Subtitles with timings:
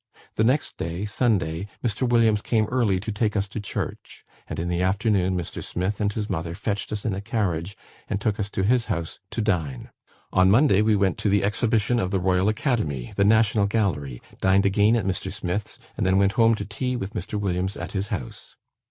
[0.33, 2.09] The next day, Sunday, Mr.
[2.09, 5.63] Williams came early to take us to church; and in the afternoon Mr.
[5.63, 7.77] Smith and his mother fetched us in a carriage,
[8.09, 9.91] and took us to his house to dine.
[10.33, 14.65] "On Monday we went to the Exhibition of the Royal Academy, the National Gallery, dined
[14.65, 15.31] again at Mr.
[15.31, 17.39] Smith's, and then went home to tea with Mr.
[17.39, 18.55] Williams at his house.